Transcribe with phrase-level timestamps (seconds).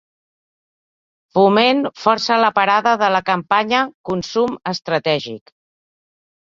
[1.39, 5.59] Foment força la parada de la campanya Consum Estratègic